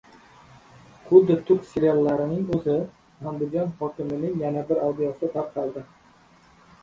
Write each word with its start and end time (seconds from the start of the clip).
Xuddi 1.09 1.35
turk 1.49 1.65
seriallarining 1.71 2.47
o‘zi: 2.57 2.77
Andijon 3.33 3.69
hokimining 3.83 4.41
yana 4.45 4.63
bir 4.71 4.83
audiosi 4.87 5.29
tarqaldi 5.37 5.85